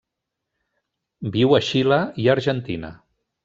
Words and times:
Viu 1.37 1.55
a 1.59 1.61
Xile 1.67 2.03
i 2.25 2.29
Argentina. 2.39 2.95